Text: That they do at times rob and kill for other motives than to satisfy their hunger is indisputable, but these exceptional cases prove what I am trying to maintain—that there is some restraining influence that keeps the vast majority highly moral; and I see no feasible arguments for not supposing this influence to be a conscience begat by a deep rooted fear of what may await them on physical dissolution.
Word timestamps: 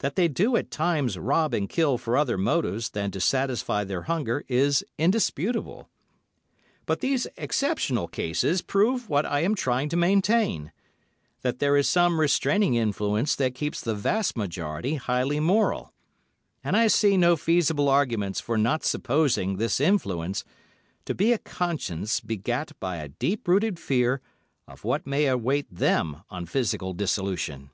That 0.00 0.14
they 0.14 0.28
do 0.28 0.56
at 0.56 0.70
times 0.70 1.16
rob 1.16 1.54
and 1.54 1.66
kill 1.66 1.96
for 1.96 2.18
other 2.18 2.36
motives 2.36 2.90
than 2.90 3.10
to 3.12 3.18
satisfy 3.18 3.82
their 3.82 4.02
hunger 4.02 4.44
is 4.46 4.84
indisputable, 4.98 5.88
but 6.84 7.00
these 7.00 7.26
exceptional 7.38 8.06
cases 8.06 8.60
prove 8.60 9.08
what 9.08 9.24
I 9.24 9.40
am 9.40 9.54
trying 9.54 9.88
to 9.88 9.96
maintain—that 9.96 11.60
there 11.60 11.78
is 11.78 11.88
some 11.88 12.20
restraining 12.20 12.74
influence 12.74 13.34
that 13.36 13.54
keeps 13.54 13.80
the 13.80 13.94
vast 13.94 14.36
majority 14.36 14.96
highly 14.96 15.40
moral; 15.40 15.94
and 16.62 16.76
I 16.76 16.86
see 16.88 17.16
no 17.16 17.34
feasible 17.34 17.88
arguments 17.88 18.40
for 18.40 18.58
not 18.58 18.84
supposing 18.84 19.56
this 19.56 19.80
influence 19.80 20.44
to 21.06 21.14
be 21.14 21.32
a 21.32 21.38
conscience 21.38 22.20
begat 22.20 22.72
by 22.80 22.96
a 22.96 23.08
deep 23.08 23.48
rooted 23.48 23.78
fear 23.78 24.20
of 24.68 24.84
what 24.84 25.06
may 25.06 25.24
await 25.24 25.74
them 25.74 26.22
on 26.28 26.44
physical 26.44 26.92
dissolution. 26.92 27.70